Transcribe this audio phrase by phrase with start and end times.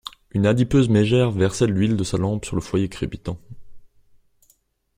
[0.31, 3.37] Une adipeuse mégère versait l'huile de sa lampe sur le foyer crépitant.